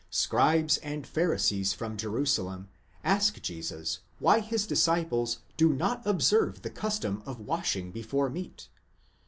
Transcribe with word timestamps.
scribes 0.09 0.77
and 0.77 1.05
Pharisees 1.05 1.73
from 1.73 1.95
Jerusalem 1.95 2.69
ask 3.03 3.39
Jesus 3.39 3.99
why 4.17 4.39
his 4.39 4.65
disciples 4.65 5.41
do 5.57 5.73
not 5.73 6.01
observe 6.07 6.63
the 6.63 6.71
custom 6.71 7.21
of 7.27 7.39
washing 7.39 7.91
before 7.91 8.27
meat? 8.27 8.67